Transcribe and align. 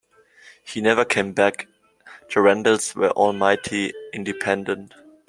He 0.63 0.81
never 0.81 1.05
came 1.05 1.31
back— 1.31 1.67
the 2.33 2.41
Randalls 2.41 2.95
were 2.95 3.11
all 3.11 3.33
mighty 3.33 3.93
independent. 4.15 4.95